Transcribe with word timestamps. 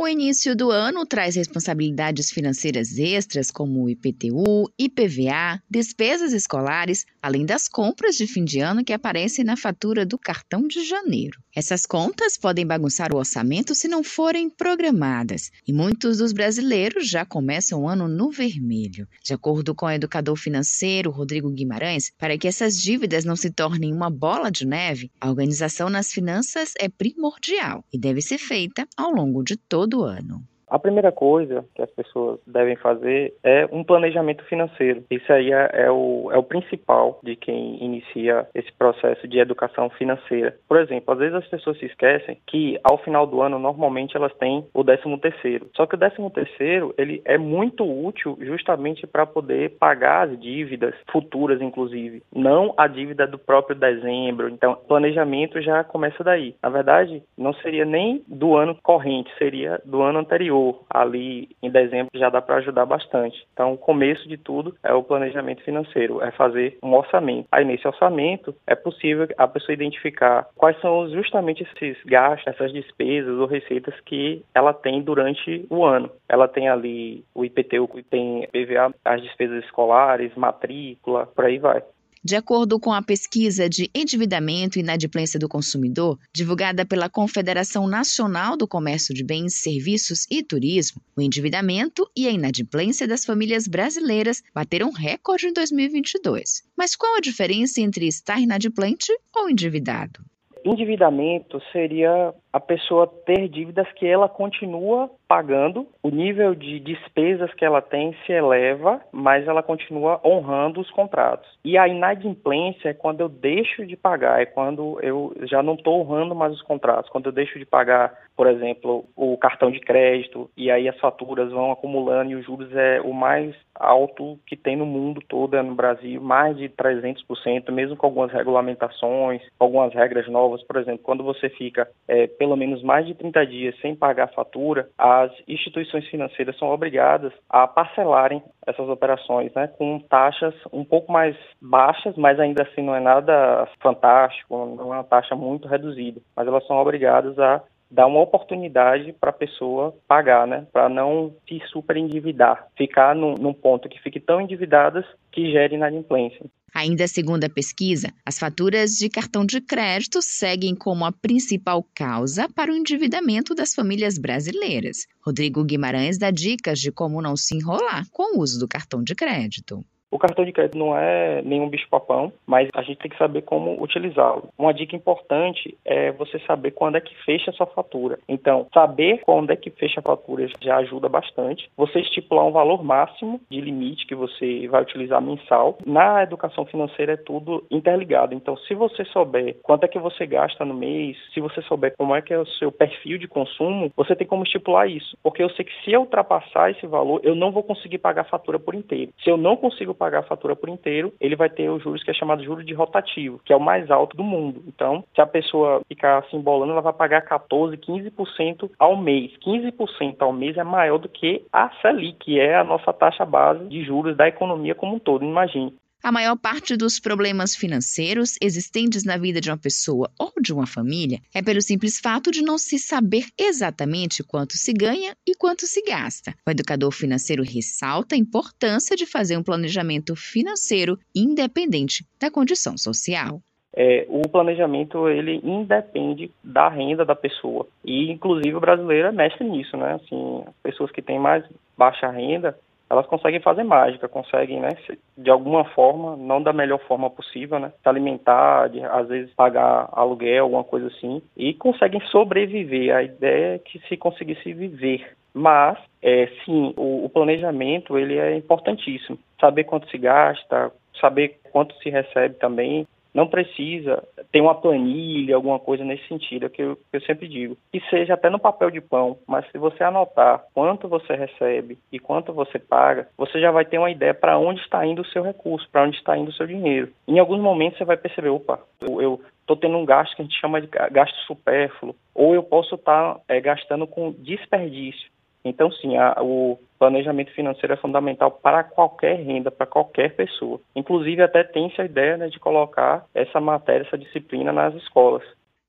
O 0.00 0.06
início 0.06 0.54
do 0.54 0.70
ano 0.70 1.04
traz 1.04 1.34
responsabilidades 1.34 2.30
financeiras 2.30 2.96
extras 2.96 3.50
como 3.50 3.90
IPTU, 3.90 4.70
IPVA, 4.78 5.60
despesas 5.68 6.32
escolares, 6.32 7.04
além 7.20 7.44
das 7.44 7.66
compras 7.66 8.14
de 8.14 8.24
fim 8.28 8.44
de 8.44 8.60
ano 8.60 8.84
que 8.84 8.92
aparecem 8.92 9.44
na 9.44 9.56
fatura 9.56 10.06
do 10.06 10.16
cartão 10.16 10.68
de 10.68 10.84
janeiro. 10.86 11.42
Essas 11.52 11.84
contas 11.84 12.38
podem 12.38 12.64
bagunçar 12.64 13.12
o 13.12 13.16
orçamento 13.16 13.74
se 13.74 13.88
não 13.88 14.04
forem 14.04 14.48
programadas, 14.48 15.50
e 15.66 15.72
muitos 15.72 16.18
dos 16.18 16.32
brasileiros 16.32 17.08
já 17.08 17.24
começam 17.24 17.82
o 17.82 17.88
ano 17.88 18.06
no 18.06 18.30
vermelho. 18.30 19.08
De 19.24 19.34
acordo 19.34 19.74
com 19.74 19.86
o 19.86 19.90
educador 19.90 20.36
financeiro 20.36 21.10
Rodrigo 21.10 21.50
Guimarães, 21.50 22.12
para 22.16 22.38
que 22.38 22.46
essas 22.46 22.80
dívidas 22.80 23.24
não 23.24 23.34
se 23.34 23.50
tornem 23.50 23.92
uma 23.92 24.08
bola 24.08 24.48
de 24.48 24.64
neve, 24.64 25.10
a 25.20 25.28
organização 25.28 25.90
nas 25.90 26.12
finanças 26.12 26.72
é 26.78 26.88
primordial 26.88 27.84
e 27.92 27.98
deve 27.98 28.22
ser 28.22 28.38
feita 28.38 28.86
ao 28.96 29.10
longo 29.10 29.42
de 29.42 29.56
todo 29.56 29.87
todo 29.88 30.06
ano. 30.06 30.46
A 30.70 30.78
primeira 30.78 31.10
coisa 31.10 31.64
que 31.74 31.82
as 31.82 31.90
pessoas 31.90 32.38
devem 32.46 32.76
fazer 32.76 33.34
é 33.42 33.66
um 33.72 33.82
planejamento 33.82 34.44
financeiro. 34.44 35.04
Isso 35.10 35.32
aí 35.32 35.52
é, 35.52 35.70
é, 35.72 35.90
o, 35.90 36.30
é 36.32 36.38
o 36.38 36.42
principal 36.42 37.18
de 37.22 37.36
quem 37.36 37.82
inicia 37.82 38.46
esse 38.54 38.72
processo 38.72 39.26
de 39.26 39.38
educação 39.38 39.88
financeira. 39.90 40.56
Por 40.68 40.78
exemplo, 40.78 41.12
às 41.12 41.18
vezes 41.18 41.34
as 41.34 41.46
pessoas 41.46 41.78
se 41.78 41.86
esquecem 41.86 42.38
que 42.46 42.78
ao 42.84 42.98
final 42.98 43.26
do 43.26 43.40
ano, 43.40 43.58
normalmente 43.58 44.16
elas 44.16 44.34
têm 44.34 44.66
o 44.74 44.84
13 44.84 45.18
terceiro. 45.18 45.70
Só 45.74 45.86
que 45.86 45.94
o 45.94 45.98
13 45.98 46.16
terceiro, 46.30 46.94
ele 46.98 47.22
é 47.24 47.38
muito 47.38 47.84
útil 47.84 48.36
justamente 48.40 49.06
para 49.06 49.26
poder 49.26 49.76
pagar 49.78 50.28
as 50.28 50.38
dívidas 50.38 50.94
futuras, 51.10 51.60
inclusive. 51.60 52.22
Não 52.34 52.74
a 52.76 52.86
dívida 52.86 53.26
do 53.26 53.38
próprio 53.38 53.76
dezembro. 53.76 54.48
Então, 54.48 54.78
planejamento 54.86 55.60
já 55.62 55.82
começa 55.82 56.22
daí. 56.22 56.54
Na 56.62 56.68
verdade, 56.68 57.22
não 57.36 57.54
seria 57.54 57.84
nem 57.84 58.22
do 58.26 58.56
ano 58.56 58.76
corrente, 58.82 59.30
seria 59.38 59.80
do 59.84 60.02
ano 60.02 60.18
anterior 60.18 60.57
ali 60.90 61.48
em 61.62 61.70
dezembro 61.70 62.10
já 62.14 62.28
dá 62.28 62.40
para 62.40 62.56
ajudar 62.56 62.86
bastante. 62.86 63.46
Então, 63.52 63.72
o 63.72 63.78
começo 63.78 64.28
de 64.28 64.36
tudo 64.36 64.74
é 64.82 64.92
o 64.92 65.02
planejamento 65.02 65.62
financeiro, 65.62 66.22
é 66.22 66.30
fazer 66.30 66.78
um 66.82 66.94
orçamento. 66.94 67.46
Aí, 67.50 67.64
nesse 67.64 67.86
orçamento, 67.86 68.54
é 68.66 68.74
possível 68.74 69.28
a 69.36 69.46
pessoa 69.48 69.74
identificar 69.74 70.46
quais 70.56 70.78
são 70.80 71.08
justamente 71.10 71.62
esses 71.62 71.96
gastos, 72.04 72.46
essas 72.46 72.72
despesas 72.72 73.38
ou 73.38 73.46
receitas 73.46 73.94
que 74.04 74.42
ela 74.54 74.72
tem 74.72 75.02
durante 75.02 75.66
o 75.70 75.84
ano. 75.84 76.10
Ela 76.28 76.48
tem 76.48 76.68
ali 76.68 77.24
o 77.34 77.44
IPTU, 77.44 77.88
tem 78.10 78.46
PVA, 78.48 78.94
as 79.04 79.22
despesas 79.22 79.64
escolares, 79.64 80.34
matrícula, 80.34 81.26
por 81.26 81.44
aí 81.44 81.58
vai. 81.58 81.82
De 82.24 82.34
acordo 82.36 82.80
com 82.80 82.92
a 82.92 83.02
pesquisa 83.02 83.68
de 83.68 83.90
endividamento 83.94 84.78
e 84.78 84.82
inadimplência 84.82 85.38
do 85.38 85.48
consumidor, 85.48 86.18
divulgada 86.34 86.84
pela 86.84 87.08
Confederação 87.08 87.86
Nacional 87.86 88.56
do 88.56 88.66
Comércio 88.66 89.14
de 89.14 89.24
Bens, 89.24 89.54
Serviços 89.54 90.26
e 90.30 90.42
Turismo, 90.42 91.00
o 91.16 91.22
endividamento 91.22 92.08
e 92.16 92.26
a 92.26 92.30
inadimplência 92.30 93.06
das 93.06 93.24
famílias 93.24 93.68
brasileiras 93.68 94.42
bateram 94.54 94.90
recorde 94.90 95.46
em 95.46 95.52
2022. 95.52 96.62
Mas 96.76 96.96
qual 96.96 97.16
a 97.16 97.20
diferença 97.20 97.80
entre 97.80 98.06
estar 98.06 98.40
inadimplente 98.40 99.12
ou 99.34 99.48
endividado? 99.48 100.20
Endividamento 100.64 101.60
seria 101.72 102.34
a 102.52 102.60
pessoa 102.60 103.06
ter 103.06 103.48
dívidas 103.48 103.86
que 103.92 104.06
ela 104.06 104.28
continua 104.28 105.10
pagando, 105.28 105.86
o 106.02 106.08
nível 106.08 106.54
de 106.54 106.80
despesas 106.80 107.52
que 107.52 107.64
ela 107.64 107.82
tem 107.82 108.16
se 108.24 108.32
eleva, 108.32 109.00
mas 109.12 109.46
ela 109.46 109.62
continua 109.62 110.18
honrando 110.24 110.80
os 110.80 110.90
contratos. 110.90 111.46
E 111.62 111.76
a 111.76 111.86
inadimplência 111.86 112.88
é 112.88 112.94
quando 112.94 113.20
eu 113.20 113.28
deixo 113.28 113.86
de 113.86 113.94
pagar, 113.94 114.40
é 114.40 114.46
quando 114.46 114.98
eu 115.02 115.34
já 115.42 115.62
não 115.62 115.74
estou 115.74 116.00
honrando 116.00 116.34
mais 116.34 116.54
os 116.54 116.62
contratos, 116.62 117.10
quando 117.10 117.26
eu 117.26 117.32
deixo 117.32 117.58
de 117.58 117.66
pagar, 117.66 118.14
por 118.34 118.46
exemplo, 118.46 119.04
o 119.14 119.36
cartão 119.36 119.70
de 119.70 119.80
crédito, 119.80 120.50
e 120.56 120.70
aí 120.70 120.88
as 120.88 120.98
faturas 120.98 121.50
vão 121.50 121.70
acumulando 121.70 122.30
e 122.30 122.34
os 122.34 122.46
juros 122.46 122.74
é 122.74 123.00
o 123.02 123.12
mais 123.12 123.54
alto 123.74 124.38
que 124.46 124.56
tem 124.56 124.76
no 124.76 124.86
mundo 124.86 125.20
todo, 125.28 125.56
é 125.56 125.62
no 125.62 125.74
Brasil, 125.74 126.20
mais 126.20 126.56
de 126.56 126.68
300%, 126.70 127.70
mesmo 127.70 127.96
com 127.96 128.06
algumas 128.06 128.32
regulamentações, 128.32 129.42
algumas 129.58 129.92
regras 129.92 130.26
novas, 130.28 130.62
por 130.62 130.76
exemplo, 130.76 131.00
quando 131.02 131.22
você 131.22 131.48
fica 131.50 131.88
é, 132.06 132.26
pelo 132.26 132.56
menos 132.56 132.82
mais 132.82 133.06
de 133.06 133.14
30 133.14 133.46
dias 133.46 133.80
sem 133.80 133.94
pagar 133.94 134.24
a 134.24 134.28
fatura, 134.28 134.88
as 135.22 135.32
instituições 135.46 136.06
financeiras 136.08 136.56
são 136.58 136.68
obrigadas 136.68 137.32
a 137.48 137.66
parcelarem 137.66 138.42
essas 138.66 138.88
operações, 138.88 139.52
né, 139.54 139.66
com 139.66 139.98
taxas 140.00 140.54
um 140.72 140.84
pouco 140.84 141.10
mais 141.12 141.36
baixas, 141.60 142.16
mas 142.16 142.38
ainda 142.38 142.62
assim 142.62 142.82
não 142.82 142.94
é 142.94 143.00
nada 143.00 143.68
fantástico, 143.80 144.56
não 144.76 144.92
é 144.92 144.96
uma 144.98 145.04
taxa 145.04 145.34
muito 145.34 145.68
reduzida, 145.68 146.20
mas 146.36 146.46
elas 146.46 146.66
são 146.66 146.76
obrigadas 146.76 147.38
a 147.38 147.62
dar 147.90 148.06
uma 148.06 148.20
oportunidade 148.20 149.12
para 149.14 149.30
a 149.30 149.32
pessoa 149.32 149.96
pagar, 150.06 150.46
né? 150.46 150.66
Para 150.72 150.88
não 150.88 151.34
se 151.48 151.60
super 151.68 151.96
endividar, 151.96 152.66
ficar 152.76 153.14
num, 153.14 153.34
num, 153.34 153.54
ponto 153.54 153.88
que 153.88 154.00
fique 154.00 154.20
tão 154.20 154.40
endividadas 154.40 155.04
que 155.32 155.50
gere 155.50 155.76
inadimplência. 155.76 156.46
Ainda 156.74 157.08
segundo 157.08 157.44
a 157.44 157.48
pesquisa, 157.48 158.12
as 158.24 158.38
faturas 158.38 158.92
de 158.92 159.08
cartão 159.08 159.44
de 159.44 159.60
crédito 159.60 160.20
seguem 160.20 160.74
como 160.74 161.04
a 161.04 161.12
principal 161.12 161.82
causa 161.94 162.48
para 162.54 162.70
o 162.70 162.76
endividamento 162.76 163.54
das 163.54 163.74
famílias 163.74 164.18
brasileiras. 164.18 165.06
Rodrigo 165.24 165.64
Guimarães 165.64 166.18
dá 166.18 166.30
dicas 166.30 166.78
de 166.78 166.92
como 166.92 167.22
não 167.22 167.36
se 167.36 167.56
enrolar 167.56 168.04
com 168.12 168.36
o 168.36 168.42
uso 168.42 168.60
do 168.60 168.68
cartão 168.68 169.02
de 169.02 169.14
crédito. 169.14 169.82
O 170.18 170.20
cartão 170.20 170.44
de 170.44 170.50
crédito 170.50 170.76
não 170.76 170.98
é 170.98 171.40
nenhum 171.42 171.68
bicho-papão, 171.68 172.32
mas 172.44 172.68
a 172.74 172.82
gente 172.82 172.98
tem 172.98 173.08
que 173.08 173.16
saber 173.16 173.42
como 173.42 173.80
utilizá-lo. 173.80 174.48
Uma 174.58 174.74
dica 174.74 174.96
importante 174.96 175.78
é 175.84 176.10
você 176.10 176.40
saber 176.40 176.72
quando 176.72 176.96
é 176.96 177.00
que 177.00 177.14
fecha 177.24 177.52
a 177.52 177.54
sua 177.54 177.66
fatura. 177.66 178.18
Então, 178.28 178.66
saber 178.74 179.20
quando 179.20 179.52
é 179.52 179.56
que 179.56 179.70
fecha 179.70 180.00
a 180.00 180.02
fatura 180.02 180.48
já 180.60 180.78
ajuda 180.78 181.08
bastante. 181.08 181.70
Você 181.76 182.00
estipular 182.00 182.44
um 182.44 182.50
valor 182.50 182.82
máximo 182.82 183.40
de 183.48 183.60
limite 183.60 184.08
que 184.08 184.14
você 184.16 184.66
vai 184.66 184.82
utilizar 184.82 185.22
mensal. 185.22 185.78
Na 185.86 186.24
educação 186.24 186.64
financeira 186.64 187.12
é 187.12 187.16
tudo 187.16 187.64
interligado. 187.70 188.34
Então, 188.34 188.56
se 188.56 188.74
você 188.74 189.04
souber 189.04 189.56
quanto 189.62 189.84
é 189.84 189.88
que 189.88 190.00
você 190.00 190.26
gasta 190.26 190.64
no 190.64 190.74
mês, 190.74 191.16
se 191.32 191.40
você 191.40 191.62
souber 191.62 191.94
como 191.96 192.16
é 192.16 192.20
que 192.20 192.34
é 192.34 192.38
o 192.40 192.46
seu 192.58 192.72
perfil 192.72 193.18
de 193.18 193.28
consumo, 193.28 193.92
você 193.96 194.16
tem 194.16 194.26
como 194.26 194.42
estipular 194.42 194.90
isso. 194.90 195.16
Porque 195.22 195.44
eu 195.44 195.50
sei 195.50 195.64
que 195.64 195.84
se 195.84 195.92
eu 195.92 196.00
ultrapassar 196.00 196.72
esse 196.72 196.88
valor, 196.88 197.20
eu 197.22 197.36
não 197.36 197.52
vou 197.52 197.62
conseguir 197.62 197.98
pagar 197.98 198.22
a 198.22 198.24
fatura 198.24 198.58
por 198.58 198.74
inteiro. 198.74 199.12
Se 199.22 199.30
eu 199.30 199.36
não 199.36 199.56
consigo 199.56 199.94
pagar 199.94 200.07
a 200.14 200.22
fatura 200.22 200.56
por 200.56 200.68
inteiro, 200.68 201.12
ele 201.20 201.36
vai 201.36 201.48
ter 201.48 201.68
os 201.70 201.82
juros 201.82 202.02
que 202.02 202.10
é 202.10 202.14
chamado 202.14 202.42
juros 202.42 202.64
de 202.64 202.74
rotativo, 202.74 203.40
que 203.44 203.52
é 203.52 203.56
o 203.56 203.60
mais 203.60 203.90
alto 203.90 204.16
do 204.16 204.22
mundo. 204.22 204.62
Então, 204.66 205.04
se 205.14 205.20
a 205.20 205.26
pessoa 205.26 205.80
ficar 205.88 206.24
se 206.24 206.36
embolando, 206.36 206.72
ela 206.72 206.80
vai 206.80 206.92
pagar 206.92 207.22
14, 207.22 207.76
15% 207.76 208.70
ao 208.78 208.96
mês. 208.96 209.32
15% 209.38 210.16
ao 210.20 210.32
mês 210.32 210.56
é 210.56 210.64
maior 210.64 210.98
do 210.98 211.08
que 211.08 211.44
a 211.52 211.70
Selic, 211.80 212.18
que 212.18 212.40
é 212.40 212.56
a 212.56 212.64
nossa 212.64 212.92
taxa 212.92 213.24
base 213.24 213.64
de 213.66 213.84
juros 213.84 214.16
da 214.16 214.28
economia 214.28 214.74
como 214.74 214.96
um 214.96 214.98
todo. 214.98 215.24
Imagine. 215.24 215.74
A 216.02 216.12
maior 216.12 216.36
parte 216.36 216.76
dos 216.76 217.00
problemas 217.00 217.56
financeiros 217.56 218.36
existentes 218.40 219.04
na 219.04 219.16
vida 219.16 219.40
de 219.40 219.50
uma 219.50 219.58
pessoa 219.58 220.08
ou 220.18 220.32
de 220.40 220.52
uma 220.52 220.66
família 220.66 221.18
é 221.34 221.42
pelo 221.42 221.60
simples 221.60 221.98
fato 221.98 222.30
de 222.30 222.40
não 222.40 222.56
se 222.56 222.78
saber 222.78 223.24
exatamente 223.36 224.22
quanto 224.22 224.56
se 224.56 224.72
ganha 224.72 225.16
e 225.26 225.34
quanto 225.34 225.66
se 225.66 225.82
gasta. 225.82 226.34
O 226.46 226.50
educador 226.50 226.92
financeiro 226.92 227.42
ressalta 227.42 228.14
a 228.14 228.18
importância 228.18 228.96
de 228.96 229.06
fazer 229.06 229.36
um 229.36 229.42
planejamento 229.42 230.14
financeiro 230.14 230.98
independente 231.14 232.06
da 232.20 232.30
condição 232.30 232.78
social. 232.78 233.40
É, 233.74 234.06
o 234.08 234.22
planejamento 234.28 235.08
ele 235.08 235.40
independe 235.44 236.30
da 236.42 236.68
renda 236.68 237.04
da 237.04 237.14
pessoa 237.14 237.66
e 237.84 238.10
inclusive 238.10 238.54
o 238.54 238.60
brasileiro 238.60 239.08
é 239.08 239.12
mestre 239.12 239.46
nisso, 239.46 239.76
né? 239.76 239.94
Assim, 239.94 240.42
as 240.46 240.54
pessoas 240.62 240.90
que 240.90 241.02
têm 241.02 241.18
mais 241.18 241.44
baixa 241.76 242.08
renda 242.08 242.56
elas 242.90 243.06
conseguem 243.06 243.40
fazer 243.40 243.64
mágica, 243.64 244.08
conseguem, 244.08 244.60
né, 244.60 244.70
de 245.16 245.30
alguma 245.30 245.64
forma, 245.64 246.16
não 246.16 246.42
da 246.42 246.52
melhor 246.52 246.78
forma 246.80 247.10
possível, 247.10 247.58
né, 247.58 247.72
se 247.82 247.88
alimentar, 247.88 248.68
de, 248.68 248.82
às 248.82 249.08
vezes 249.08 249.32
pagar 249.34 249.88
aluguel, 249.92 250.44
alguma 250.44 250.64
coisa 250.64 250.86
assim, 250.88 251.22
e 251.36 251.52
conseguem 251.54 252.00
sobreviver. 252.06 252.94
A 252.94 253.02
ideia 253.02 253.54
é 253.54 253.58
que 253.58 253.78
se 253.88 253.96
conseguisse 253.96 254.52
viver. 254.52 255.06
Mas, 255.34 255.78
é, 256.02 256.28
sim, 256.44 256.72
o, 256.76 257.04
o 257.04 257.08
planejamento, 257.10 257.98
ele 257.98 258.18
é 258.18 258.36
importantíssimo. 258.36 259.18
Saber 259.40 259.64
quanto 259.64 259.88
se 259.90 259.98
gasta, 259.98 260.72
saber 261.00 261.38
quanto 261.52 261.74
se 261.76 261.90
recebe 261.90 262.34
também, 262.36 262.86
não 263.14 263.26
precisa 263.26 264.02
ter 264.30 264.40
uma 264.40 264.54
planilha, 264.54 265.34
alguma 265.36 265.58
coisa 265.58 265.84
nesse 265.84 266.06
sentido, 266.08 266.46
é 266.46 266.48
que 266.48 266.62
eu, 266.62 266.76
que 266.76 266.96
eu 266.96 267.00
sempre 267.02 267.28
digo. 267.28 267.56
Que 267.72 267.80
seja 267.88 268.14
até 268.14 268.28
no 268.28 268.38
papel 268.38 268.70
de 268.70 268.80
pão, 268.80 269.18
mas 269.26 269.50
se 269.50 269.58
você 269.58 269.82
anotar 269.82 270.44
quanto 270.54 270.88
você 270.88 271.14
recebe 271.14 271.78
e 271.92 271.98
quanto 271.98 272.32
você 272.32 272.58
paga, 272.58 273.08
você 273.16 273.40
já 273.40 273.50
vai 273.50 273.64
ter 273.64 273.78
uma 273.78 273.90
ideia 273.90 274.14
para 274.14 274.38
onde 274.38 274.60
está 274.60 274.84
indo 274.84 275.02
o 275.02 275.06
seu 275.06 275.22
recurso, 275.22 275.68
para 275.70 275.84
onde 275.84 275.96
está 275.96 276.16
indo 276.16 276.28
o 276.28 276.34
seu 276.34 276.46
dinheiro. 276.46 276.92
Em 277.06 277.18
alguns 277.18 277.40
momentos 277.40 277.78
você 277.78 277.84
vai 277.84 277.96
perceber, 277.96 278.28
opa, 278.28 278.60
eu 278.80 279.20
estou 279.40 279.56
tendo 279.56 279.78
um 279.78 279.84
gasto 279.84 280.14
que 280.14 280.22
a 280.22 280.24
gente 280.24 280.38
chama 280.38 280.60
de 280.60 280.66
gasto 280.66 281.16
supérfluo, 281.26 281.94
ou 282.14 282.34
eu 282.34 282.42
posso 282.42 282.74
estar 282.74 283.14
tá, 283.14 283.20
é, 283.28 283.40
gastando 283.40 283.86
com 283.86 284.12
desperdício. 284.12 285.10
Então, 285.44 285.70
sim, 285.72 285.96
a, 285.96 286.16
o 286.20 286.58
planejamento 286.78 287.32
financeiro 287.32 287.74
é 287.74 287.76
fundamental 287.76 288.30
para 288.30 288.62
qualquer 288.62 289.16
renda, 289.16 289.50
para 289.50 289.66
qualquer 289.66 290.14
pessoa. 290.14 290.60
Inclusive, 290.74 291.22
até 291.22 291.42
tem-se 291.42 291.80
a 291.80 291.84
ideia 291.84 292.16
né, 292.16 292.28
de 292.28 292.38
colocar 292.38 293.06
essa 293.14 293.40
matéria, 293.40 293.84
essa 293.86 293.98
disciplina 293.98 294.52
nas 294.52 294.74
escolas. 294.74 295.22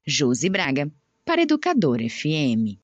Josi 0.05 0.49
Braga, 0.49 0.87
para 1.25 1.41
Educador 1.41 1.99
FM. 1.99 2.77